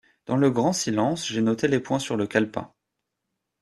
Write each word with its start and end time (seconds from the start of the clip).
Dans 0.25 0.35
le 0.35 0.49
grand 0.49 0.73
silence, 0.73 1.27
j’ai 1.27 1.43
noté 1.43 1.67
les 1.67 1.79
points 1.79 1.99
sur 1.99 2.17
le 2.17 2.25
calepin. 2.25 2.73